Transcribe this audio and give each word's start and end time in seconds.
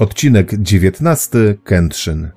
Odcinek 0.00 0.54
19 0.62 1.38
Kętrzyn 1.64 2.28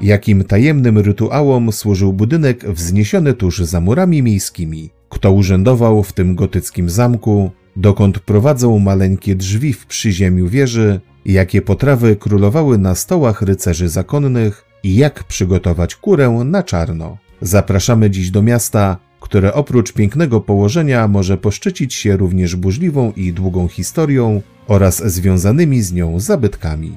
Jakim 0.00 0.44
tajemnym 0.44 0.98
rytuałom 0.98 1.72
służył 1.72 2.12
budynek 2.12 2.70
wzniesiony 2.70 3.34
tuż 3.34 3.58
za 3.58 3.80
murami 3.80 4.22
miejskimi? 4.22 4.90
Kto 5.08 5.32
urzędował 5.32 6.02
w 6.02 6.12
tym 6.12 6.34
gotyckim 6.34 6.90
zamku? 6.90 7.50
Dokąd 7.76 8.18
prowadzą 8.18 8.78
maleńkie 8.78 9.34
drzwi 9.34 9.72
w 9.72 9.86
przyziemiu 9.86 10.48
wieży? 10.48 11.00
Jakie 11.24 11.62
potrawy 11.62 12.16
królowały 12.16 12.78
na 12.78 12.94
stołach 12.94 13.42
rycerzy 13.42 13.88
zakonnych? 13.88 14.64
I 14.82 14.96
jak 14.96 15.24
przygotować 15.24 15.96
kurę 15.96 16.30
na 16.30 16.62
czarno? 16.62 17.23
Zapraszamy 17.44 18.10
dziś 18.10 18.30
do 18.30 18.42
miasta, 18.42 18.96
które 19.20 19.54
oprócz 19.54 19.92
pięknego 19.92 20.40
położenia 20.40 21.08
może 21.08 21.38
poszczycić 21.38 21.94
się 21.94 22.16
również 22.16 22.56
burzliwą 22.56 23.12
i 23.16 23.32
długą 23.32 23.68
historią 23.68 24.42
oraz 24.66 25.12
związanymi 25.12 25.82
z 25.82 25.92
nią 25.92 26.20
zabytkami. 26.20 26.92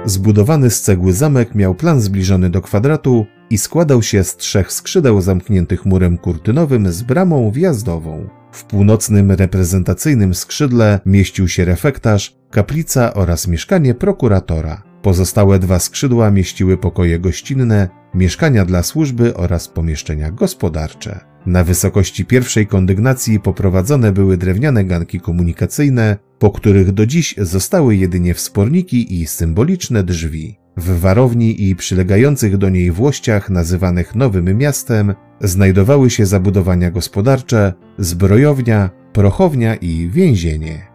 Zbudowany 0.05 0.69
z 0.69 0.81
cegły 0.81 1.13
zamek 1.13 1.55
miał 1.55 1.75
plan 1.75 2.01
zbliżony 2.01 2.49
do 2.49 2.61
kwadratu 2.61 3.25
i 3.49 3.57
składał 3.57 4.01
się 4.01 4.23
z 4.23 4.37
trzech 4.37 4.71
skrzydeł 4.71 5.21
zamkniętych 5.21 5.85
murem 5.85 6.17
kurtynowym 6.17 6.91
z 6.91 7.03
bramą 7.03 7.51
wjazdową. 7.51 8.29
W 8.51 8.63
północnym 8.63 9.31
reprezentacyjnym 9.31 10.33
skrzydle 10.33 10.99
mieścił 11.05 11.47
się 11.47 11.65
refektarz, 11.65 12.35
kaplica 12.51 13.13
oraz 13.13 13.47
mieszkanie 13.47 13.93
prokuratora. 13.93 14.83
Pozostałe 15.01 15.59
dwa 15.59 15.79
skrzydła 15.79 16.31
mieściły 16.31 16.77
pokoje 16.77 17.19
gościnne, 17.19 17.89
mieszkania 18.13 18.65
dla 18.65 18.83
służby 18.83 19.35
oraz 19.35 19.67
pomieszczenia 19.67 20.31
gospodarcze. 20.31 21.28
Na 21.45 21.63
wysokości 21.63 22.25
pierwszej 22.25 22.67
kondygnacji 22.67 23.39
poprowadzone 23.39 24.11
były 24.11 24.37
drewniane 24.37 24.85
ganki 24.85 25.19
komunikacyjne, 25.19 26.17
po 26.39 26.51
których 26.51 26.91
do 26.91 27.05
dziś 27.05 27.35
zostały 27.37 27.95
jedynie 27.95 28.33
wsporniki 28.33 29.21
i 29.21 29.27
symboliczne 29.27 30.03
drzwi. 30.03 30.57
W 30.77 30.99
warowni 30.99 31.69
i 31.69 31.75
przylegających 31.75 32.57
do 32.57 32.69
niej 32.69 32.91
włościach 32.91 33.49
nazywanych 33.49 34.15
Nowym 34.15 34.57
Miastem 34.57 35.13
znajdowały 35.41 36.09
się 36.09 36.25
zabudowania 36.25 36.91
gospodarcze, 36.91 37.73
zbrojownia, 37.97 38.89
prochownia 39.13 39.75
i 39.75 40.09
więzienie. 40.13 40.88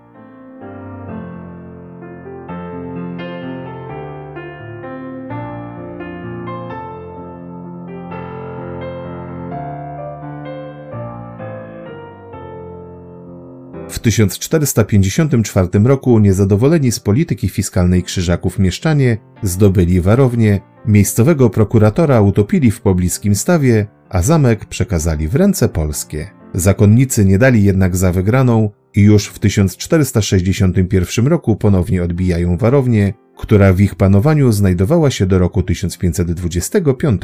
1454 14.04 15.68
roku 15.84 16.18
niezadowoleni 16.18 16.92
z 16.92 17.00
polityki 17.00 17.48
fiskalnej 17.48 18.02
krzyżaków 18.02 18.58
mieszczanie 18.58 19.18
zdobyli 19.42 20.00
warownię, 20.00 20.60
miejscowego 20.86 21.50
prokuratora 21.50 22.20
utopili 22.20 22.70
w 22.70 22.80
pobliskim 22.80 23.34
stawie, 23.34 23.86
a 24.08 24.22
zamek 24.22 24.64
przekazali 24.64 25.28
w 25.28 25.34
ręce 25.34 25.68
polskie. 25.68 26.30
Zakonnicy 26.54 27.24
nie 27.24 27.38
dali 27.38 27.64
jednak 27.64 27.96
za 27.96 28.12
wygraną 28.12 28.70
i 28.94 29.00
już 29.00 29.26
w 29.26 29.38
1461 29.38 31.26
roku 31.26 31.56
ponownie 31.56 32.02
odbijają 32.02 32.56
warownię, 32.56 33.12
która 33.36 33.72
w 33.72 33.80
ich 33.80 33.94
panowaniu 33.94 34.52
znajdowała 34.52 35.10
się 35.10 35.26
do 35.26 35.38
roku 35.38 35.62
1525. 35.62 37.22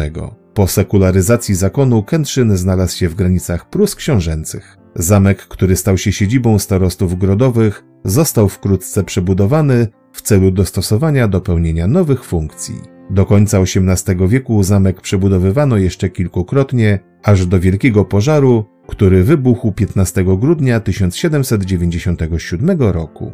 Po 0.55 0.67
sekularyzacji 0.67 1.55
zakonu 1.55 2.03
Kętrzyn 2.03 2.57
znalazł 2.57 2.97
się 2.97 3.09
w 3.09 3.15
granicach 3.15 3.71
Prus 3.71 3.95
książęcych. 3.95 4.80
Zamek, 4.95 5.39
który 5.39 5.77
stał 5.77 5.99
się 5.99 6.13
siedzibą 6.13 6.59
starostów 6.59 7.19
grodowych, 7.19 7.85
został 8.05 8.49
wkrótce 8.49 9.05
przebudowany 9.05 9.89
w 10.13 10.23
celu 10.23 10.51
dostosowania 10.51 11.29
do 11.29 11.41
pełnienia 11.41 11.87
nowych 11.87 12.25
funkcji. 12.25 12.75
Do 13.11 13.27
końca 13.27 13.59
XVIII 13.59 14.29
wieku 14.29 14.63
zamek 14.63 15.01
przebudowywano 15.01 15.77
jeszcze 15.77 16.09
kilkukrotnie, 16.09 16.99
aż 17.23 17.47
do 17.47 17.61
wielkiego 17.61 18.05
pożaru, 18.05 18.65
który 18.89 19.25
wybuchł 19.25 19.73
15 19.73 20.25
grudnia 20.25 20.81
1797 20.81 22.81
roku. 22.81 23.33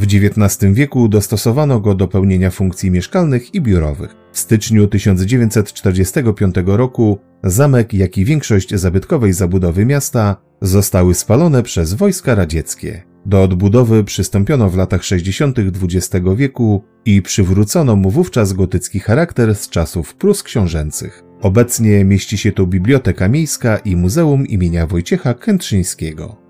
W 0.00 0.02
XIX 0.02 0.72
wieku 0.72 1.08
dostosowano 1.08 1.80
go 1.80 1.94
do 1.94 2.08
pełnienia 2.08 2.50
funkcji 2.50 2.90
mieszkalnych 2.90 3.54
i 3.54 3.60
biurowych. 3.60 4.16
W 4.32 4.38
styczniu 4.38 4.86
1945 4.86 6.54
roku 6.66 7.18
zamek, 7.44 7.94
jak 7.94 8.18
i 8.18 8.24
większość 8.24 8.74
zabytkowej 8.74 9.32
zabudowy 9.32 9.86
miasta 9.86 10.36
zostały 10.60 11.14
spalone 11.14 11.62
przez 11.62 11.94
wojska 11.94 12.34
radzieckie. 12.34 13.02
Do 13.26 13.42
odbudowy 13.42 14.04
przystąpiono 14.04 14.70
w 14.70 14.76
latach 14.76 15.04
60. 15.04 15.58
XX 15.58 16.26
wieku 16.36 16.84
i 17.04 17.22
przywrócono 17.22 17.96
mu 17.96 18.10
wówczas 18.10 18.52
gotycki 18.52 19.00
charakter 19.00 19.54
z 19.54 19.68
czasów 19.68 20.14
Prus 20.14 20.42
książęcych. 20.42 21.22
Obecnie 21.42 22.04
mieści 22.04 22.38
się 22.38 22.52
tu 22.52 22.66
Biblioteka 22.66 23.28
Miejska 23.28 23.76
i 23.76 23.96
Muzeum 23.96 24.46
imienia 24.46 24.86
Wojciecha 24.86 25.34
Kętrzyńskiego. 25.34 26.49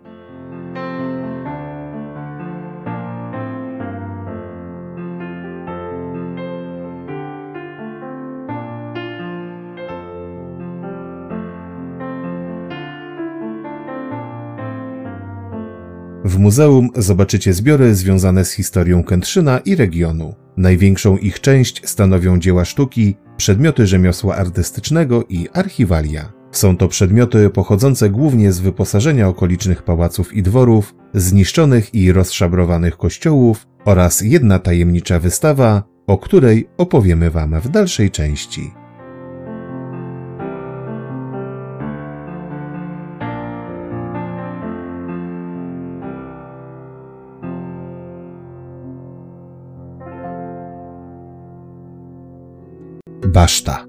W 16.30 16.38
muzeum 16.38 16.88
zobaczycie 16.96 17.52
zbiory 17.52 17.94
związane 17.94 18.44
z 18.44 18.52
historią 18.52 19.04
Kętrzyna 19.04 19.58
i 19.58 19.76
regionu. 19.76 20.34
Największą 20.56 21.16
ich 21.16 21.40
część 21.40 21.88
stanowią 21.88 22.38
dzieła 22.38 22.64
sztuki, 22.64 23.16
przedmioty 23.36 23.86
rzemiosła 23.86 24.36
artystycznego 24.36 25.24
i 25.28 25.48
archiwalia. 25.52 26.32
Są 26.52 26.76
to 26.76 26.88
przedmioty 26.88 27.50
pochodzące 27.50 28.10
głównie 28.10 28.52
z 28.52 28.60
wyposażenia 28.60 29.28
okolicznych 29.28 29.82
pałaców 29.82 30.34
i 30.34 30.42
dworów, 30.42 30.94
zniszczonych 31.14 31.94
i 31.94 32.12
rozszabrowanych 32.12 32.96
kościołów 32.96 33.66
oraz 33.84 34.20
jedna 34.20 34.58
tajemnicza 34.58 35.18
wystawa, 35.18 35.82
o 36.06 36.18
której 36.18 36.68
opowiemy 36.78 37.30
Wam 37.30 37.60
w 37.60 37.68
dalszej 37.68 38.10
części. 38.10 38.79
Baszta. 53.32 53.86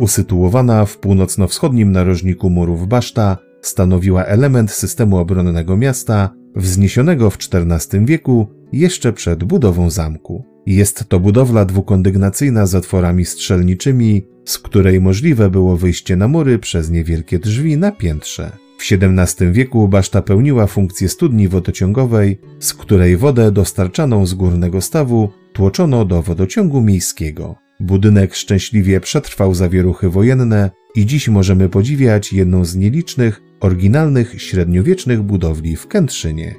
Usytuowana 0.00 0.84
w 0.84 0.98
północno-wschodnim 0.98 1.92
narożniku 1.92 2.50
murów 2.50 2.88
baszta, 2.88 3.38
stanowiła 3.62 4.24
element 4.24 4.70
systemu 4.70 5.16
obronnego 5.16 5.76
miasta, 5.76 6.30
wzniesionego 6.56 7.30
w 7.30 7.38
XIV 7.52 8.06
wieku 8.06 8.46
jeszcze 8.72 9.12
przed 9.12 9.44
budową 9.44 9.90
zamku. 9.90 10.51
Jest 10.66 11.08
to 11.08 11.20
budowla 11.20 11.64
dwukondygnacyjna 11.64 12.66
z 12.66 12.74
otworami 12.74 13.24
strzelniczymi, 13.24 14.26
z 14.44 14.58
której 14.58 15.00
możliwe 15.00 15.50
było 15.50 15.76
wyjście 15.76 16.16
na 16.16 16.28
mury 16.28 16.58
przez 16.58 16.90
niewielkie 16.90 17.38
drzwi 17.38 17.76
na 17.76 17.92
piętrze. 17.92 18.52
W 18.78 18.92
XVII 18.92 19.52
wieku 19.52 19.88
baszta 19.88 20.22
pełniła 20.22 20.66
funkcję 20.66 21.08
studni 21.08 21.48
wodociągowej, 21.48 22.40
z 22.58 22.74
której 22.74 23.16
wodę 23.16 23.52
dostarczaną 23.52 24.26
z 24.26 24.34
górnego 24.34 24.80
stawu 24.80 25.30
tłoczono 25.52 26.04
do 26.04 26.22
wodociągu 26.22 26.80
miejskiego. 26.80 27.56
Budynek 27.80 28.34
szczęśliwie 28.34 29.00
przetrwał 29.00 29.54
zawieruchy 29.54 30.10
wojenne 30.10 30.70
i 30.94 31.06
dziś 31.06 31.28
możemy 31.28 31.68
podziwiać 31.68 32.32
jedną 32.32 32.64
z 32.64 32.76
nielicznych, 32.76 33.42
oryginalnych 33.60 34.42
średniowiecznych 34.42 35.22
budowli 35.22 35.76
w 35.76 35.86
Kętrzynie. 35.86 36.54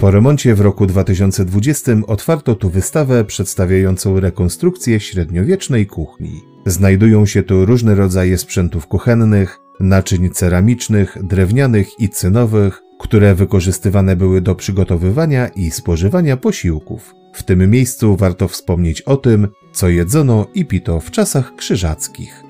Po 0.00 0.10
remoncie 0.10 0.54
w 0.54 0.60
roku 0.60 0.86
2020 0.86 1.92
otwarto 2.06 2.54
tu 2.54 2.70
wystawę 2.70 3.24
przedstawiającą 3.24 4.20
rekonstrukcję 4.20 5.00
średniowiecznej 5.00 5.86
kuchni. 5.86 6.40
Znajdują 6.66 7.26
się 7.26 7.42
tu 7.42 7.66
różne 7.66 7.94
rodzaje 7.94 8.38
sprzętów 8.38 8.86
kuchennych, 8.86 9.58
naczyń 9.80 10.30
ceramicznych, 10.30 11.18
drewnianych 11.22 12.00
i 12.00 12.08
cynowych, 12.08 12.82
które 13.00 13.34
wykorzystywane 13.34 14.16
były 14.16 14.40
do 14.40 14.54
przygotowywania 14.54 15.48
i 15.48 15.70
spożywania 15.70 16.36
posiłków. 16.36 17.14
W 17.34 17.42
tym 17.42 17.70
miejscu 17.70 18.16
warto 18.16 18.48
wspomnieć 18.48 19.02
o 19.02 19.16
tym, 19.16 19.48
co 19.72 19.88
jedzono 19.88 20.46
i 20.54 20.64
pito 20.64 21.00
w 21.00 21.10
czasach 21.10 21.56
krzyżackich. 21.56 22.49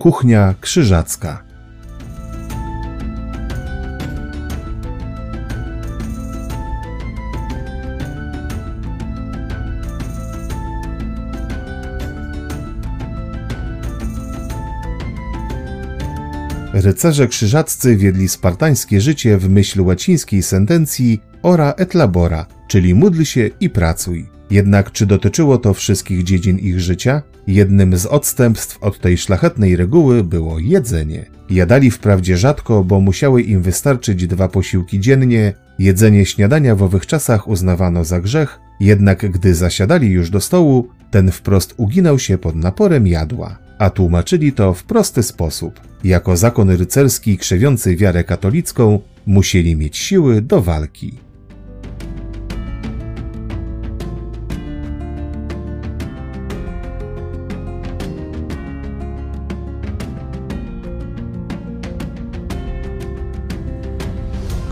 Kuchnia 0.00 0.54
krzyżacka. 0.60 1.42
Rycerze 16.72 17.28
krzyżaccy 17.28 17.96
wiedli 17.96 18.28
spartańskie 18.28 19.00
życie 19.00 19.38
w 19.38 19.48
myśl 19.48 19.80
łacińskiej 19.80 20.42
sentencji 20.42 21.20
ora 21.42 21.74
et 21.76 21.94
labora, 21.94 22.46
czyli 22.68 22.94
módl 22.94 23.22
się 23.22 23.50
i 23.60 23.70
pracuj. 23.70 24.28
Jednak 24.50 24.92
czy 24.92 25.06
dotyczyło 25.06 25.58
to 25.58 25.74
wszystkich 25.74 26.24
dziedzin 26.24 26.58
ich 26.58 26.80
życia? 26.80 27.22
Jednym 27.46 27.96
z 27.96 28.06
odstępstw 28.06 28.82
od 28.82 28.98
tej 28.98 29.18
szlachetnej 29.18 29.76
reguły 29.76 30.24
było 30.24 30.58
jedzenie. 30.58 31.26
Jadali 31.50 31.90
wprawdzie 31.90 32.36
rzadko, 32.36 32.84
bo 32.84 33.00
musiały 33.00 33.42
im 33.42 33.62
wystarczyć 33.62 34.26
dwa 34.26 34.48
posiłki 34.48 35.00
dziennie. 35.00 35.54
Jedzenie 35.78 36.26
śniadania 36.26 36.76
w 36.76 36.82
owych 36.82 37.06
czasach 37.06 37.48
uznawano 37.48 38.04
za 38.04 38.20
grzech, 38.20 38.58
jednak 38.80 39.30
gdy 39.30 39.54
zasiadali 39.54 40.08
już 40.08 40.30
do 40.30 40.40
stołu, 40.40 40.88
ten 41.10 41.30
wprost 41.30 41.74
uginał 41.76 42.18
się 42.18 42.38
pod 42.38 42.56
naporem 42.56 43.06
jadła. 43.06 43.58
A 43.78 43.90
tłumaczyli 43.90 44.52
to 44.52 44.74
w 44.74 44.84
prosty 44.84 45.22
sposób. 45.22 45.80
Jako 46.04 46.36
zakon 46.36 46.70
rycerski 46.70 47.38
krzewiący 47.38 47.96
wiarę 47.96 48.24
katolicką, 48.24 49.00
musieli 49.26 49.76
mieć 49.76 49.96
siły 49.96 50.42
do 50.42 50.60
walki. 50.60 51.29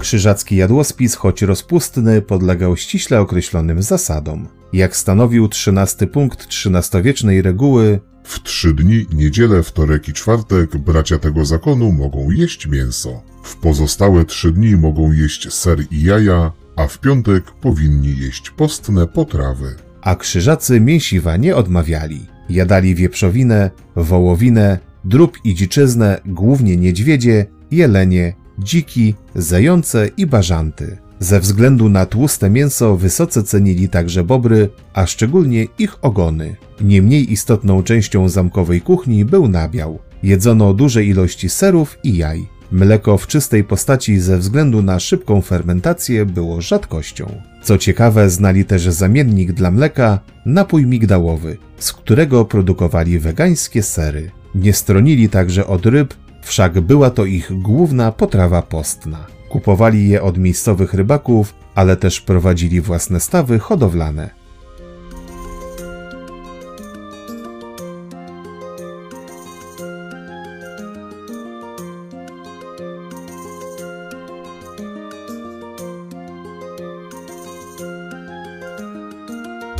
Krzyżacki 0.09 0.57
jadłospis, 0.57 1.15
choć 1.15 1.43
rozpustny, 1.43 2.23
podlegał 2.23 2.77
ściśle 2.77 3.21
określonym 3.21 3.83
zasadom. 3.83 4.49
Jak 4.73 4.97
stanowił 4.97 5.49
trzynasty 5.49 6.07
punkt 6.07 6.49
XIII-wiecznej 6.67 7.43
reguły, 7.43 8.01
W 8.25 8.43
trzy 8.43 8.75
dni, 8.75 9.07
niedzielę, 9.13 9.63
wtorek 9.63 10.09
i 10.09 10.13
czwartek, 10.13 10.77
bracia 10.77 11.19
tego 11.19 11.45
zakonu 11.45 11.93
mogą 11.93 12.31
jeść 12.31 12.67
mięso. 12.67 13.23
W 13.43 13.57
pozostałe 13.57 14.25
trzy 14.25 14.53
dni 14.53 14.77
mogą 14.77 15.13
jeść 15.13 15.53
ser 15.53 15.79
i 15.91 16.03
jaja, 16.03 16.53
a 16.77 16.87
w 16.87 16.99
piątek 16.99 17.45
powinni 17.51 18.19
jeść 18.19 18.51
postne 18.51 19.07
potrawy. 19.07 19.75
a 20.03 20.17
krzyżacy 20.17 20.81
mięsiwa 20.81 21.37
nie 21.37 21.57
odmawiali. 21.57 22.27
Jadali 22.51 22.95
wieprzowinę, 22.95 23.71
wołowinę, 23.97 24.79
drób 25.05 25.39
i 25.45 25.55
dziczyznę, 25.55 26.21
głównie 26.27 26.77
niedźwiedzie, 26.77 27.47
jelenie, 27.71 28.35
dziki, 28.59 29.15
zające 29.35 30.11
i 30.17 30.27
bażanty. 30.27 30.99
Ze 31.21 31.41
względu 31.41 31.89
na 31.89 32.07
tłuste 32.07 32.51
mięso 32.51 32.97
wysoce 32.97 33.43
cenili 33.43 33.89
także 33.89 34.25
bobry, 34.25 34.71
a 34.93 35.07
szczególnie 35.07 35.67
ich 35.79 36.05
ogony. 36.05 36.57
Nie 36.81 37.03
mniej 37.03 37.33
istotną 37.33 37.83
częścią 37.83 38.29
zamkowej 38.29 38.81
kuchni 38.81 39.25
był 39.25 39.49
nabiał. 39.49 39.99
Jedzono 40.23 40.75
duże 40.75 41.05
ilości 41.05 41.49
serów 41.49 41.99
i 42.05 42.17
jaj. 42.17 42.49
Mleko 42.73 43.19
w 43.19 43.27
czystej 43.27 43.65
postaci 43.65 44.21
ze 44.21 44.39
względu 44.39 44.83
na 44.83 45.01
szybką 45.01 45.43
fermentację 45.43 46.27
było 46.27 46.61
rzadkością. 46.61 47.43
Co 47.63 47.79
ciekawe, 47.79 48.31
znali 48.31 48.65
też 48.65 48.83
zamiennik 48.83 49.53
dla 49.53 49.71
mleka, 49.71 50.21
napój 50.47 50.87
migdałowy, 50.87 51.57
z 51.79 51.93
którego 51.93 52.45
produkowali 52.45 53.19
wegańskie 53.19 53.83
sery. 53.83 54.31
Nie 54.55 54.73
stronili 54.73 55.29
także 55.29 55.67
od 55.67 55.87
ryb, 55.87 56.15
wszak 56.49 56.81
była 56.81 57.11
to 57.11 57.25
ich 57.25 57.63
główna 57.63 58.13
potrawa 58.13 58.63
postna. 58.63 59.27
Kupowali 59.49 60.09
je 60.09 60.23
od 60.23 60.39
miejscowych 60.39 60.95
rybaków, 60.95 61.55
ale 61.75 61.97
też 61.97 62.21
prowadzili 62.21 62.81
własne 62.81 63.21
stawy 63.21 63.59
hodowlane. 63.59 64.31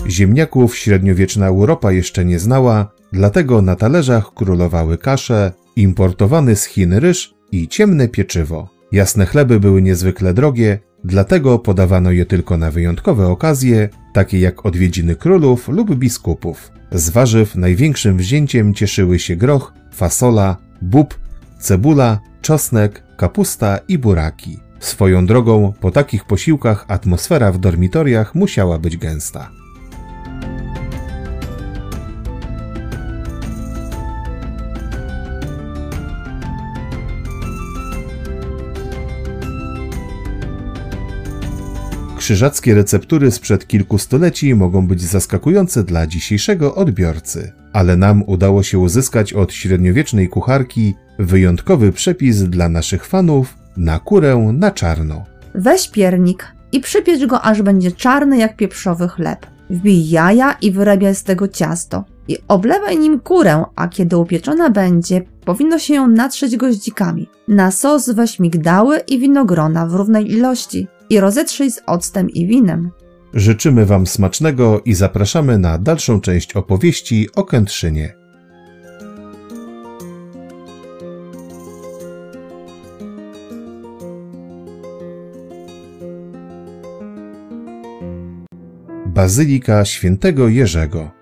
Ziemniaków 0.09 0.77
średniowieczna 0.77 1.47
Europa 1.47 1.93
jeszcze 1.93 2.25
nie 2.25 2.39
znała, 2.39 2.91
dlatego 3.13 3.63
na 3.63 3.77
talerzach 3.77 4.35
królowały 4.35 4.99
kasze, 4.99 5.53
importowany 5.83 6.57
z 6.57 6.65
Chin 6.65 6.93
ryż 6.93 7.35
i 7.53 7.69
ciemne 7.69 8.09
pieczywo. 8.09 8.69
Jasne 8.93 9.27
chleby 9.27 9.61
były 9.61 9.83
niezwykle 9.83 10.35
drogie, 10.35 10.79
dlatego 11.05 11.59
podawano 11.59 12.11
je 12.11 12.27
tylko 12.27 12.57
na 12.57 12.71
wyjątkowe 12.71 13.27
okazje, 13.27 13.89
takie 14.15 14.39
jak 14.39 14.67
odwiedziny 14.67 15.17
królów 15.17 15.69
lub 15.69 15.95
biskupów. 15.95 16.71
Z 16.93 17.11
warzyw 17.11 17.57
największym 17.57 18.17
wzięciem 18.17 18.75
cieszyły 18.75 19.19
się 19.19 19.37
groch, 19.37 19.73
fasola, 19.93 20.57
bób, 20.83 21.19
cebula, 21.59 22.21
czosnek, 22.43 23.03
kapusta 23.17 23.79
i 23.89 23.99
buraki. 23.99 24.59
Swoją 24.81 25.27
drogą, 25.27 25.73
po 25.81 25.91
takich 25.91 26.25
posiłkach 26.25 26.85
atmosfera 26.89 27.53
w 27.53 27.59
dormitoriach 27.59 28.35
musiała 28.35 28.79
być 28.79 28.97
gęsta. 28.97 29.58
Krzyżackie 42.19 42.75
receptury 42.75 43.31
sprzed 43.31 43.67
kilku 43.67 43.99
stuleci 43.99 44.55
mogą 44.55 44.87
być 44.87 45.03
zaskakujące 45.03 45.85
dla 45.85 46.07
dzisiejszego 46.07 46.75
odbiorcy, 46.75 47.53
ale 47.73 47.97
nam 47.97 48.23
udało 48.27 48.63
się 48.63 48.79
uzyskać 48.79 49.33
od 49.33 49.53
średniowiecznej 49.53 50.29
kucharki 50.29 50.95
wyjątkowy 51.19 51.93
przepis 51.93 52.43
dla 52.43 52.69
naszych 52.69 53.07
fanów 53.07 53.55
na 53.77 53.99
kurę 53.99 54.53
na 54.53 54.71
czarno. 54.71 55.25
Weź 55.55 55.91
piernik 55.91 56.47
i 56.73 56.81
przypiecz 56.81 57.27
go, 57.27 57.43
aż 57.43 57.63
będzie 57.63 57.93
czarny 57.93 58.39
jak 58.39 58.57
pieprzowy 58.57 59.09
chleb. 59.09 59.47
Wbij 59.71 60.11
jaja 60.11 60.53
i 60.53 60.73
wyrabiaj 60.73 61.15
z 61.15 61.23
tego 61.23 61.49
ciasto. 61.49 62.05
I 62.29 62.37
oblewaj 62.49 62.99
nim 62.99 63.21
kurę, 63.21 63.65
a 63.77 63.89
kiedy 63.89 64.17
upieczona 64.17 64.71
będzie, 64.71 65.23
powinno 65.45 65.79
się 65.79 65.95
ją 65.95 66.09
natrzeć 66.09 66.57
goździkami. 66.57 67.29
Na 67.49 67.71
sos 67.71 68.11
weź 68.11 68.39
migdały 68.39 68.99
i 68.99 69.19
winogrona 69.19 69.87
w 69.87 69.95
równej 69.95 70.33
ilości 70.33 70.89
i 71.11 71.21
rozetrzyj 71.21 71.71
z 71.71 71.81
octem 71.87 72.31
i 72.31 72.47
winem. 72.47 72.91
Życzymy 73.35 73.87
Wam 73.87 74.07
smacznego 74.07 74.83
i 74.85 74.95
zapraszamy 74.95 75.59
na 75.59 75.79
dalszą 75.79 76.21
część 76.21 76.53
opowieści 76.53 77.29
o 77.35 77.45
Kętrzynie. 77.45 78.15
Bazylika 89.07 89.85
Świętego 89.85 90.49
Jerzego 90.49 91.18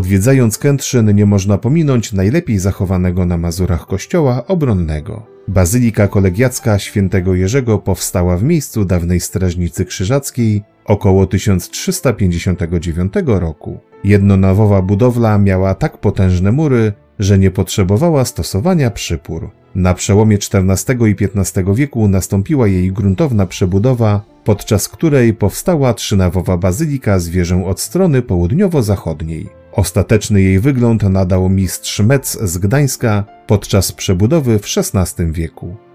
Odwiedzając 0.00 0.58
Kętrzyn 0.58 1.14
nie 1.14 1.26
można 1.26 1.58
pominąć 1.58 2.12
najlepiej 2.12 2.58
zachowanego 2.58 3.26
na 3.26 3.36
Mazurach 3.36 3.86
kościoła 3.86 4.46
obronnego. 4.46 5.26
Bazylika 5.48 6.08
kolegiacka 6.08 6.78
świętego 6.78 7.34
Jerzego 7.34 7.78
powstała 7.78 8.36
w 8.36 8.42
miejscu 8.42 8.84
dawnej 8.84 9.20
strażnicy 9.20 9.84
krzyżackiej 9.84 10.62
około 10.84 11.26
1359 11.26 13.12
roku. 13.26 13.80
Jednonawowa 14.04 14.82
budowla 14.82 15.38
miała 15.38 15.74
tak 15.74 15.98
potężne 15.98 16.52
mury, 16.52 16.92
że 17.18 17.38
nie 17.38 17.50
potrzebowała 17.50 18.24
stosowania 18.24 18.90
przypór. 18.90 19.50
Na 19.74 19.94
przełomie 19.94 20.36
XIV 20.36 21.06
i 21.08 21.16
XV 21.24 21.74
wieku 21.74 22.08
nastąpiła 22.08 22.68
jej 22.68 22.92
gruntowna 22.92 23.46
przebudowa, 23.46 24.20
podczas 24.44 24.88
której 24.88 25.34
powstała 25.34 25.94
trzynawowa 25.94 26.56
bazylika 26.56 27.18
z 27.18 27.28
wieżą 27.28 27.66
od 27.66 27.80
strony 27.80 28.22
południowo-zachodniej. 28.22 29.59
Ostateczny 29.72 30.42
jej 30.42 30.60
wygląd 30.60 31.02
nadał 31.02 31.48
mistrz 31.48 32.00
Metz 32.00 32.38
z 32.42 32.58
Gdańska 32.58 33.24
podczas 33.46 33.92
przebudowy 33.92 34.58
w 34.58 34.64
XVI 34.76 35.32
wieku. 35.32 35.89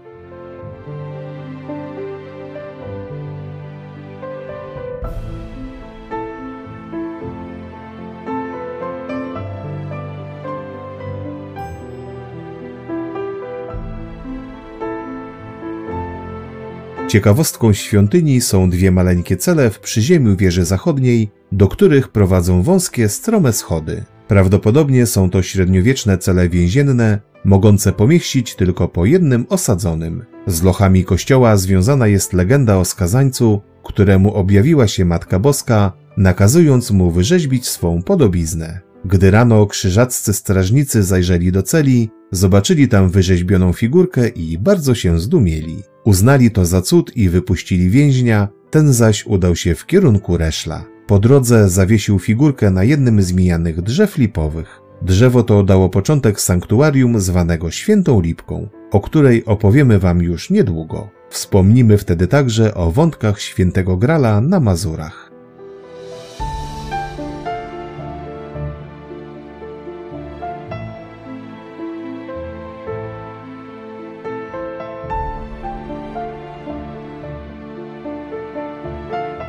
Ciekawostką 17.08 17.72
świątyni 17.72 18.40
są 18.40 18.70
dwie 18.70 18.90
maleńkie 18.90 19.36
cele 19.36 19.70
w 19.70 19.80
przyziemiu 19.80 20.36
wieży 20.36 20.64
zachodniej, 20.64 21.30
do 21.52 21.68
których 21.68 22.08
prowadzą 22.08 22.62
wąskie, 22.62 23.08
strome 23.08 23.52
schody. 23.52 24.04
Prawdopodobnie 24.28 25.06
są 25.06 25.30
to 25.30 25.42
średniowieczne 25.42 26.18
cele 26.18 26.48
więzienne, 26.48 27.20
mogące 27.44 27.92
pomieścić 27.92 28.54
tylko 28.54 28.88
po 28.88 29.04
jednym 29.04 29.46
osadzonym. 29.48 30.24
Z 30.46 30.62
lochami 30.62 31.04
kościoła 31.04 31.56
związana 31.56 32.06
jest 32.06 32.32
legenda 32.32 32.78
o 32.78 32.84
skazańcu, 32.84 33.60
któremu 33.84 34.34
objawiła 34.34 34.88
się 34.88 35.04
Matka 35.04 35.38
Boska, 35.38 35.92
nakazując 36.16 36.90
mu 36.90 37.10
wyrzeźbić 37.10 37.68
swą 37.68 38.02
podobiznę. 38.02 38.85
Gdy 39.08 39.30
rano 39.30 39.66
krzyżaccy 39.66 40.32
strażnicy 40.32 41.02
zajrzeli 41.02 41.52
do 41.52 41.62
celi, 41.62 42.10
zobaczyli 42.32 42.88
tam 42.88 43.10
wyrzeźbioną 43.10 43.72
figurkę 43.72 44.28
i 44.28 44.58
bardzo 44.58 44.94
się 44.94 45.20
zdumieli. 45.20 45.82
Uznali 46.04 46.50
to 46.50 46.66
za 46.66 46.82
cud 46.82 47.16
i 47.16 47.28
wypuścili 47.28 47.90
więźnia, 47.90 48.48
ten 48.70 48.92
zaś 48.92 49.26
udał 49.26 49.56
się 49.56 49.74
w 49.74 49.86
kierunku 49.86 50.36
Reszla. 50.36 50.84
Po 51.06 51.18
drodze 51.18 51.68
zawiesił 51.68 52.18
figurkę 52.18 52.70
na 52.70 52.84
jednym 52.84 53.22
z 53.22 53.32
mijanych 53.32 53.82
drzew 53.82 54.18
lipowych. 54.18 54.80
Drzewo 55.02 55.42
to 55.42 55.62
dało 55.62 55.88
początek 55.88 56.40
sanktuarium 56.40 57.20
zwanego 57.20 57.70
Świętą 57.70 58.20
Lipką, 58.20 58.68
o 58.90 59.00
której 59.00 59.44
opowiemy 59.44 59.98
Wam 59.98 60.22
już 60.22 60.50
niedługo. 60.50 61.08
Wspomnimy 61.30 61.98
wtedy 61.98 62.26
także 62.26 62.74
o 62.74 62.90
wątkach 62.90 63.40
świętego 63.40 63.96
Grala 63.96 64.40
na 64.40 64.60
Mazurach. 64.60 65.25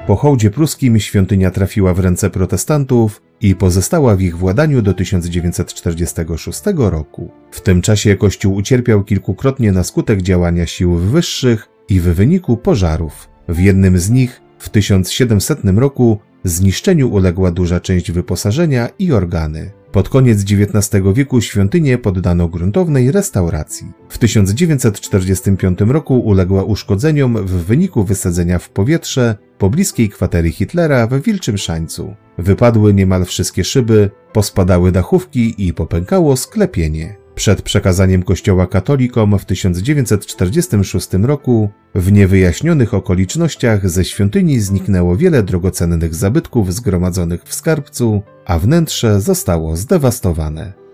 Po 0.07 0.15
hołdzie 0.15 0.51
pruskim 0.51 0.99
świątynia 0.99 1.51
trafiła 1.51 1.93
w 1.93 1.99
ręce 1.99 2.29
protestantów 2.29 3.21
i 3.41 3.55
pozostała 3.55 4.15
w 4.15 4.21
ich 4.21 4.37
władaniu 4.37 4.81
do 4.81 4.93
1946 4.93 6.61
roku. 6.75 7.31
W 7.51 7.61
tym 7.61 7.81
czasie 7.81 8.15
kościół 8.15 8.55
ucierpiał 8.55 9.03
kilkukrotnie 9.03 9.71
na 9.71 9.83
skutek 9.83 10.21
działania 10.21 10.65
sił 10.65 10.95
wyższych 10.95 11.69
i 11.89 11.99
w 11.99 12.03
wyniku 12.03 12.57
pożarów. 12.57 13.29
W 13.49 13.59
jednym 13.59 13.99
z 13.99 14.09
nich 14.09 14.41
w 14.59 14.69
1700 14.69 15.59
roku 15.75 16.17
zniszczeniu 16.43 17.09
uległa 17.13 17.51
duża 17.51 17.79
część 17.79 18.11
wyposażenia 18.11 18.89
i 18.99 19.11
organy. 19.11 19.71
Pod 19.91 20.09
koniec 20.09 20.41
XIX 20.41 21.03
wieku 21.13 21.41
świątynię 21.41 21.97
poddano 21.97 22.47
gruntownej 22.47 23.11
restauracji. 23.11 23.91
W 24.09 24.17
1945 24.17 25.79
roku 25.81 26.19
uległa 26.19 26.63
uszkodzeniom 26.63 27.45
w 27.45 27.51
wyniku 27.51 28.03
wysadzenia 28.03 28.59
w 28.59 28.69
powietrze 28.69 29.35
pobliskiej 29.57 30.09
kwatery 30.09 30.51
Hitlera 30.51 31.07
w 31.07 31.21
Wilczym 31.21 31.57
Szańcu. 31.57 32.15
Wypadły 32.37 32.93
niemal 32.93 33.25
wszystkie 33.25 33.63
szyby, 33.63 34.09
pospadały 34.33 34.91
dachówki 34.91 35.67
i 35.67 35.73
popękało 35.73 36.37
sklepienie. 36.37 37.26
Przed 37.37 37.61
przekazaniem 37.61 38.23
kościoła 38.23 38.67
katolikom 38.67 39.39
w 39.39 39.45
1946 39.45 41.09
roku 41.13 41.69
w 41.95 42.11
niewyjaśnionych 42.11 42.93
okolicznościach 42.93 43.89
ze 43.89 44.05
świątyni 44.05 44.59
zniknęło 44.59 45.17
wiele 45.17 45.43
drogocennych 45.43 46.15
zabytków 46.15 46.73
zgromadzonych 46.73 47.43
w 47.43 47.53
skarbcu, 47.53 48.21
a 48.45 48.59
wnętrze 48.59 49.21
zostało 49.21 49.75
zdewastowane. 49.75 50.86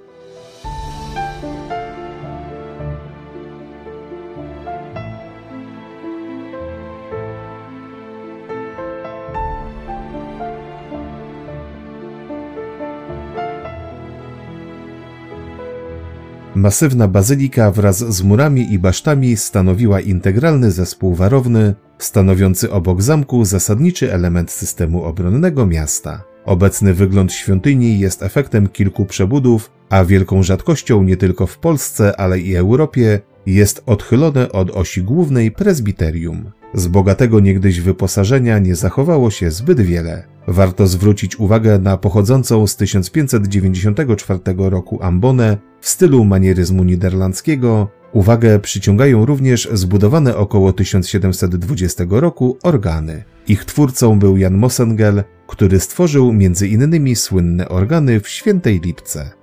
Masywna 16.64 17.08
bazylika 17.08 17.72
wraz 17.72 17.98
z 17.98 18.24
murami 18.24 18.74
i 18.74 18.80
basztami 18.80 19.38
stanowiła 19.38 20.02
integralny 20.02 20.72
zespół 20.72 21.16
warowny, 21.16 21.76
stanowiący 21.98 22.72
obok 22.72 23.02
zamku 23.02 23.46
zasadniczy 23.46 24.14
element 24.14 24.52
systemu 24.52 25.04
obronnego 25.04 25.66
miasta. 25.66 26.24
Obecny 26.46 26.94
wygląd 26.94 27.34
świątyni 27.34 28.00
jest 28.00 28.24
efektem 28.24 28.68
kilku 28.68 29.06
przebudów, 29.06 29.72
a 29.90 30.06
wielką 30.06 30.44
rzadkością 30.44 31.04
nie 31.04 31.18
tylko 31.18 31.48
w 31.48 31.58
Polsce, 31.58 32.20
ale 32.20 32.40
i 32.40 32.56
Europie 32.56 33.20
jest 33.46 33.84
odchylone 33.86 34.52
od 34.52 34.72
osi 34.72 35.04
głównej 35.04 35.52
prezbiterium. 35.52 36.52
Z 36.74 36.88
bogatego 36.88 37.40
niegdyś 37.40 37.82
wyposażenia 37.82 38.60
nie 38.60 38.76
zachowało 38.76 39.32
się 39.32 39.52
zbyt 39.52 39.82
wiele. 39.82 40.24
Warto 40.48 40.88
zwrócić 40.88 41.40
uwagę 41.40 41.80
na 41.80 41.98
pochodzącą 41.98 42.68
z 42.68 42.76
1594 42.76 44.40
roku 44.58 45.04
ambonę 45.04 45.58
w 45.82 45.90
stylu 45.90 46.26
manieryzmu 46.26 46.84
niderlandzkiego. 46.84 47.88
Uwagę 48.14 48.60
przyciągają 48.60 49.26
również 49.26 49.70
zbudowane 49.74 50.38
około 50.38 50.74
1720 50.74 52.06
roku 52.10 52.58
organy. 52.64 53.24
Ich 53.48 53.66
twórcą 53.66 54.20
był 54.20 54.38
Jan 54.38 54.58
Mosengel, 54.58 55.24
który 55.48 55.80
stworzył 55.80 56.30
m.in. 56.30 57.16
słynne 57.16 57.70
organy 57.70 58.20
w 58.20 58.30
Świętej 58.30 58.80
Lipce. 58.80 59.43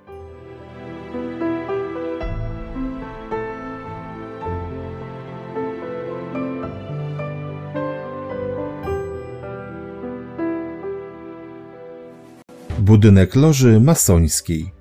Budynek 12.81 13.37
loży 13.37 13.81
masońskiej. 13.81 14.73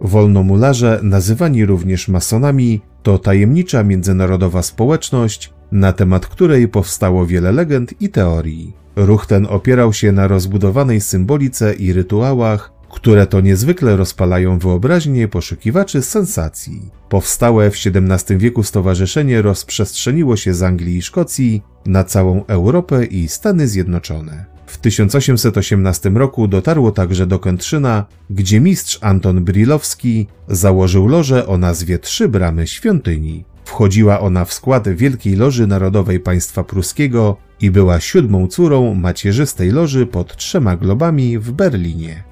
Wolnomularze, 0.00 1.00
nazywani 1.02 1.66
również 1.66 2.08
masonami, 2.08 2.80
to 3.02 3.18
tajemnicza 3.18 3.84
międzynarodowa 3.84 4.62
społeczność, 4.62 5.52
na 5.72 5.92
temat 5.92 6.26
której 6.26 6.68
powstało 6.68 7.26
wiele 7.26 7.52
legend 7.52 8.02
i 8.02 8.08
teorii. 8.08 8.72
Ruch 8.96 9.26
ten 9.26 9.46
opierał 9.50 9.92
się 9.92 10.12
na 10.12 10.28
rozbudowanej 10.28 11.00
symbolice 11.00 11.74
i 11.74 11.92
rytuałach, 11.92 12.77
które 12.90 13.26
to 13.26 13.40
niezwykle 13.40 13.96
rozpalają 13.96 14.58
wyobraźnię 14.58 15.28
poszukiwaczy 15.28 16.02
sensacji. 16.02 16.90
Powstałe 17.08 17.70
w 17.70 17.74
XVII 17.74 18.38
wieku 18.38 18.62
stowarzyszenie 18.62 19.42
rozprzestrzeniło 19.42 20.36
się 20.36 20.54
z 20.54 20.62
Anglii 20.62 20.96
i 20.96 21.02
Szkocji 21.02 21.62
na 21.86 22.04
całą 22.04 22.44
Europę 22.46 23.04
i 23.04 23.28
Stany 23.28 23.68
Zjednoczone. 23.68 24.44
W 24.66 24.78
1818 24.78 26.10
roku 26.10 26.48
dotarło 26.48 26.92
także 26.92 27.26
do 27.26 27.38
Kętrzyna, 27.38 28.04
gdzie 28.30 28.60
mistrz 28.60 28.98
Anton 29.00 29.44
Brilowski 29.44 30.26
założył 30.48 31.06
lożę 31.06 31.46
o 31.46 31.58
nazwie 31.58 31.98
Trzy 31.98 32.28
Bramy 32.28 32.66
Świątyni. 32.66 33.44
Wchodziła 33.64 34.20
ona 34.20 34.44
w 34.44 34.52
skład 34.52 34.88
Wielkiej 34.88 35.36
Loży 35.36 35.66
Narodowej 35.66 36.20
Państwa 36.20 36.64
Pruskiego 36.64 37.36
i 37.60 37.70
była 37.70 38.00
siódmą 38.00 38.46
córą 38.46 38.94
macierzystej 38.94 39.70
loży 39.70 40.06
pod 40.06 40.36
trzema 40.36 40.76
globami 40.76 41.38
w 41.38 41.52
Berlinie. 41.52 42.27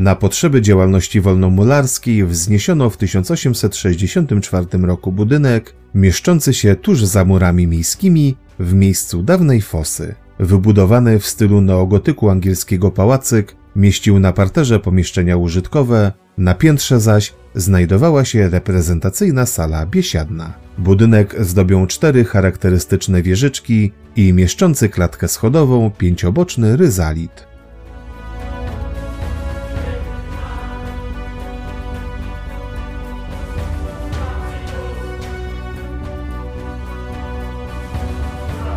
Na 0.00 0.14
potrzeby 0.14 0.62
działalności 0.62 1.20
wolnomularskiej 1.20 2.24
wzniesiono 2.24 2.90
w 2.90 2.96
1864 2.96 4.66
roku 4.82 5.12
budynek 5.12 5.74
mieszczący 5.94 6.54
się 6.54 6.76
tuż 6.76 7.04
za 7.04 7.24
murami 7.24 7.66
miejskimi 7.66 8.36
w 8.58 8.74
miejscu 8.74 9.22
dawnej 9.22 9.60
fosy. 9.60 10.14
Wybudowany 10.38 11.18
w 11.18 11.26
stylu 11.26 11.60
neogotyku 11.60 12.30
angielskiego 12.30 12.90
pałacyk 12.90 13.56
mieścił 13.76 14.18
na 14.18 14.32
parterze 14.32 14.80
pomieszczenia 14.80 15.36
użytkowe, 15.36 16.12
na 16.38 16.54
piętrze 16.54 17.00
zaś 17.00 17.32
znajdowała 17.54 18.24
się 18.24 18.48
reprezentacyjna 18.48 19.46
sala 19.46 19.86
biesiadna. 19.86 20.52
Budynek 20.78 21.44
zdobią 21.44 21.86
cztery 21.86 22.24
charakterystyczne 22.24 23.22
wieżyczki 23.22 23.92
i 24.16 24.32
mieszczący 24.32 24.88
klatkę 24.88 25.28
schodową 25.28 25.90
pięcioboczny 25.90 26.76
ryzalit. 26.76 27.49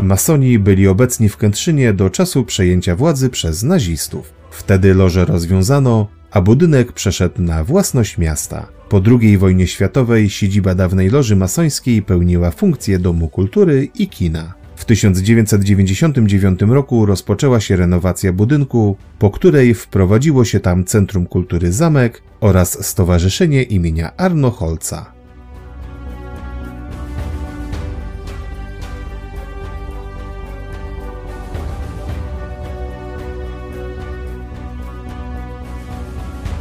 Masoni 0.04 0.60
byli 0.60 0.88
obecni 0.88 1.30
w 1.30 1.38
Kętrzynie 1.38 1.94
do 1.94 2.10
czasu 2.10 2.44
przejęcia 2.44 2.96
władzy 2.96 3.30
przez 3.30 3.63
nazistów. 3.63 4.34
Wtedy 4.52 4.94
loże 4.94 5.26
rozwiązano, 5.26 6.08
a 6.32 6.42
budynek 6.42 6.92
przeszedł 6.92 7.42
na 7.42 7.63
własność 7.63 8.18
miasta. 8.18 8.68
Po 8.89 9.02
II 9.22 9.38
wojnie 9.38 9.68
światowej 9.68 10.30
siedziba 10.30 10.76
dawnej 10.76 11.10
loży 11.10 11.36
masońskiej 11.36 12.02
pełniła 12.02 12.52
funkcję 12.52 13.00
Domu 13.00 13.30
Kultury 13.30 13.89
i 13.96 14.08
Kina. 14.08 14.54
W 14.76 14.86
1999 14.86 16.62
roku 16.62 17.06
rozpoczęła 17.06 17.60
się 17.60 17.76
renowacja 17.76 18.34
budynku, 18.34 18.98
po 19.20 19.32
której 19.32 19.74
wprowadziło 19.74 20.46
się 20.46 20.60
tam 20.60 20.84
Centrum 20.84 21.26
Kultury 21.26 21.72
Zamek 21.72 22.22
oraz 22.42 22.86
Stowarzyszenie 22.86 23.63
imienia 23.63 24.16
Arno 24.18 24.52
Holca. 24.52 25.12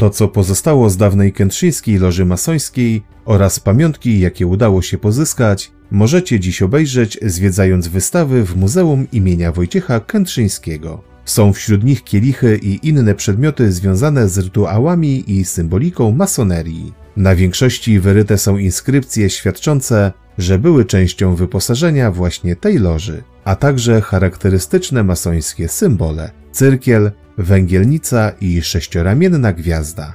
To, 0.03 0.11
co 0.11 0.29
pozostało 0.29 0.91
z 0.91 0.97
dawnej 0.97 1.33
kętrzyńskiej 1.33 1.99
loży 1.99 2.25
masońskiej 2.25 3.03
oraz 3.25 3.61
pamiątki, 3.61 4.21
jakie 4.21 4.47
udało 4.47 4.83
się 4.83 4.99
pozyskać, 4.99 5.73
możecie 5.91 6.41
dziś 6.41 6.63
obejrzeć 6.63 7.19
zwiedzając 7.23 7.89
wystawy 7.89 8.45
w 8.45 8.57
Muzeum 8.57 9.07
imienia 9.13 9.53
Wojciecha 9.53 10.01
Kętrzyńskiego. 10.01 11.03
Są 11.25 11.53
wśród 11.53 11.85
nich 11.85 12.05
kielichy 12.05 12.59
i 12.63 12.89
inne 12.89 13.15
przedmioty 13.15 13.73
związane 13.73 14.29
z 14.29 14.39
rytuałami 14.39 15.25
i 15.31 15.45
symboliką 15.45 16.11
masonerii. 16.11 16.93
Na 17.17 17.35
większości 17.35 18.01
wyryte 18.01 18.39
są 18.39 18.57
inskrypcje 18.57 19.31
świadczące, 19.31 20.13
że 20.39 20.59
były 20.59 20.85
częścią 20.85 21.35
wyposażenia 21.35 22.11
właśnie 22.11 22.57
tej 22.57 22.79
loży, 22.79 23.23
a 23.45 23.57
także 23.57 24.01
charakterystyczne 24.01 25.05
masońskie 25.05 25.69
symbole 25.69 26.31
cyrkiel, 26.53 27.11
węgielnica 27.39 28.33
i 28.41 28.63
sześcioramienna 28.63 29.53
gwiazda. 29.53 30.15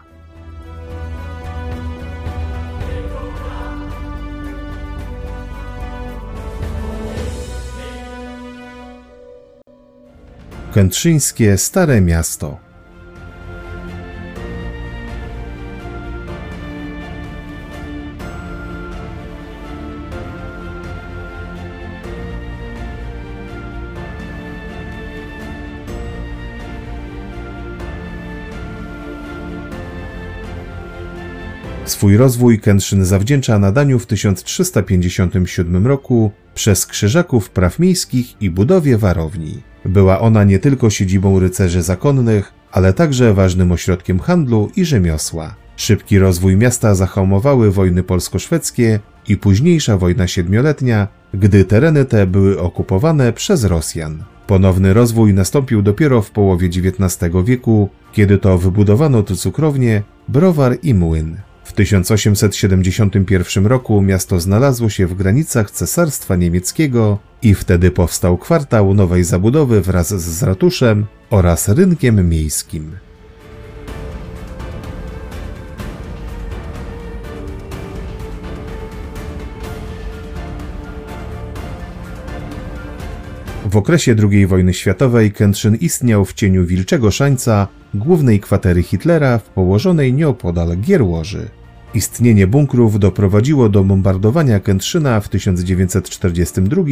Kętrzyńskie 10.73 11.57
Stare 11.57 12.01
Miasto 12.01 12.66
Swój 31.97 32.17
rozwój 32.17 32.59
Kętrzyn 32.59 33.05
zawdzięcza 33.05 33.59
nadaniu 33.59 33.99
w 33.99 34.05
1357 34.05 35.87
roku 35.87 36.31
przez 36.55 36.85
krzyżaków 36.85 37.49
praw 37.49 37.79
miejskich 37.79 38.41
i 38.41 38.49
budowie 38.49 38.97
warowni. 38.97 39.61
Była 39.85 40.19
ona 40.19 40.43
nie 40.43 40.59
tylko 40.59 40.89
siedzibą 40.89 41.39
rycerzy 41.39 41.81
zakonnych, 41.81 42.53
ale 42.71 42.93
także 42.93 43.33
ważnym 43.33 43.71
ośrodkiem 43.71 44.19
handlu 44.19 44.71
i 44.75 44.85
rzemiosła. 44.85 45.55
Szybki 45.75 46.19
rozwój 46.19 46.57
miasta 46.57 46.95
zahamowały 46.95 47.71
wojny 47.71 48.03
polsko-szwedzkie 48.03 48.99
i 49.27 49.37
późniejsza 49.37 49.97
wojna 49.97 50.27
siedmioletnia, 50.27 51.07
gdy 51.33 51.65
tereny 51.65 52.05
te 52.05 52.27
były 52.27 52.59
okupowane 52.59 53.33
przez 53.33 53.63
Rosjan. 53.63 54.23
Ponowny 54.47 54.93
rozwój 54.93 55.33
nastąpił 55.33 55.81
dopiero 55.81 56.21
w 56.21 56.31
połowie 56.31 56.67
XIX 56.67 57.33
wieku, 57.45 57.89
kiedy 58.11 58.37
to 58.37 58.57
wybudowano 58.57 59.23
tu 59.23 59.35
cukrownię, 59.35 60.03
browar 60.27 60.77
i 60.83 60.93
młyn. 60.93 61.46
W 61.67 61.73
1871 61.73 63.65
roku 63.65 64.01
miasto 64.01 64.39
znalazło 64.39 64.89
się 64.89 65.07
w 65.07 65.13
granicach 65.13 65.71
Cesarstwa 65.71 66.35
Niemieckiego 66.35 67.19
i 67.41 67.55
wtedy 67.55 67.91
powstał 67.91 68.37
kwartał 68.37 68.93
nowej 68.93 69.23
zabudowy 69.23 69.81
wraz 69.81 70.07
z 70.07 70.43
ratuszem 70.43 71.05
oraz 71.29 71.69
rynkiem 71.69 72.29
miejskim. 72.29 72.91
W 83.65 83.77
okresie 83.77 84.15
II 84.31 84.47
wojny 84.47 84.73
światowej 84.73 85.31
Kętrzyn 85.31 85.75
istniał 85.75 86.25
w 86.25 86.33
cieniu 86.33 86.65
Wilczego 86.65 87.11
Szańca, 87.11 87.67
głównej 87.93 88.39
kwatery 88.39 88.83
Hitlera 88.83 89.37
w 89.37 89.49
położonej 89.49 90.13
nieopodal 90.13 90.77
Gierłoży. 90.77 91.56
Istnienie 91.93 92.47
bunkrów 92.47 92.99
doprowadziło 92.99 93.69
do 93.69 93.83
bombardowania 93.83 94.59
Kętrzyna 94.59 95.21
w 95.21 95.29
1942 95.29 96.83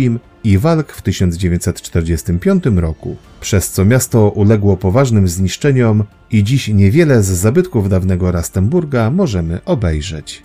i 0.44 0.58
walk 0.58 0.92
w 0.92 1.02
1945 1.02 2.64
roku, 2.76 3.16
przez 3.42 3.72
co 3.72 3.86
miasto 3.86 4.30
uległo 4.30 4.78
poważnym 4.78 5.28
zniszczeniom 5.28 6.04
i 6.32 6.44
dziś 6.44 6.68
niewiele 6.68 7.24
z 7.24 7.28
zabytków 7.28 7.90
dawnego 7.90 8.32
Rastenburga 8.32 9.12
możemy 9.12 9.64
obejrzeć. 9.66 10.44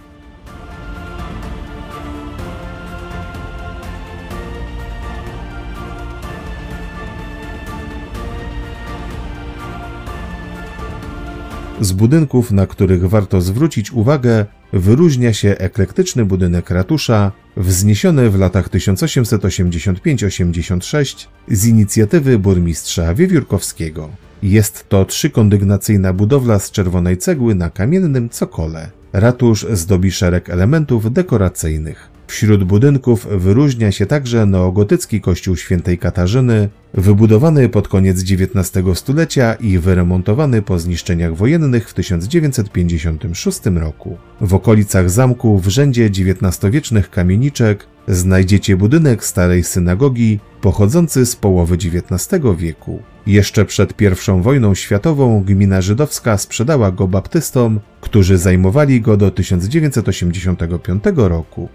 Z 11.80 11.92
budynków, 11.92 12.52
na 12.52 12.66
których 12.66 13.08
warto 13.08 13.40
zwrócić 13.40 13.92
uwagę, 13.92 14.46
wyróżnia 14.72 15.32
się 15.32 15.54
eklektyczny 15.58 16.24
budynek 16.24 16.70
ratusza, 16.70 17.32
wzniesiony 17.56 18.30
w 18.30 18.38
latach 18.38 18.68
1885-86 18.68 21.26
z 21.48 21.66
inicjatywy 21.66 22.38
burmistrza 22.38 23.14
Wiewiórkowskiego. 23.14 24.08
Jest 24.42 24.88
to 24.88 25.04
trzykondygnacyjna 25.04 26.12
budowla 26.12 26.58
z 26.58 26.70
czerwonej 26.70 27.18
cegły 27.18 27.54
na 27.54 27.70
kamiennym 27.70 28.28
cokole. 28.28 28.90
Ratusz 29.12 29.66
zdobi 29.72 30.10
szereg 30.10 30.50
elementów 30.50 31.12
dekoracyjnych. 31.12 32.19
Wśród 32.30 32.64
budynków 32.64 33.26
wyróżnia 33.30 33.92
się 33.92 34.06
także 34.06 34.46
neogotycki 34.46 35.20
kościół 35.20 35.56
świętej 35.56 35.98
Katarzyny, 35.98 36.68
wybudowany 36.94 37.68
pod 37.68 37.88
koniec 37.88 38.20
XIX 38.20 38.84
stulecia 38.94 39.54
i 39.54 39.78
wyremontowany 39.78 40.62
po 40.62 40.78
zniszczeniach 40.78 41.36
wojennych 41.36 41.88
w 41.88 41.94
1956 41.94 43.60
roku. 43.74 44.16
W 44.40 44.54
okolicach 44.54 45.10
zamku 45.10 45.58
w 45.58 45.68
rzędzie 45.68 46.04
XIX-wiecznych 46.04 47.10
kamieniczek 47.10 47.86
znajdziecie 48.08 48.76
budynek 48.76 49.24
starej 49.24 49.64
synagogi 49.64 50.40
pochodzący 50.60 51.26
z 51.26 51.36
połowy 51.36 51.74
XIX 51.74 52.42
wieku. 52.58 53.02
Jeszcze 53.26 53.64
przed 53.64 53.94
I 54.00 54.42
wojną 54.42 54.74
światową 54.74 55.44
gmina 55.44 55.80
żydowska 55.80 56.38
sprzedała 56.38 56.92
go 56.92 57.08
baptystom, 57.08 57.80
którzy 58.00 58.38
zajmowali 58.38 59.00
go 59.00 59.16
do 59.16 59.30
1985 59.30 61.04
roku. 61.16 61.68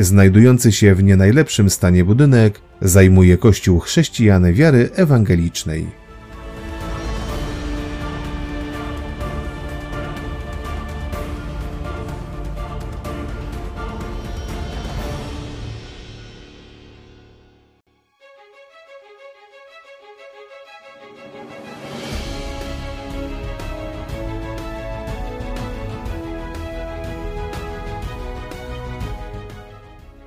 Znajdujący 0.00 0.72
się 0.72 0.94
w 0.94 1.02
nie 1.02 1.16
najlepszym 1.16 1.70
stanie 1.70 2.04
budynek 2.04 2.60
zajmuje 2.80 3.38
kościół 3.38 3.78
chrześcijan 3.78 4.52
wiary 4.52 4.90
ewangelicznej. 4.94 5.86